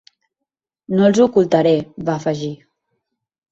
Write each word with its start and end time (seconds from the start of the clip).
No 0.95 1.05
els 1.09 1.19
ho 1.19 1.27
ocultaré, 1.29 1.75
va 2.11 2.17
afegir. 2.17 2.53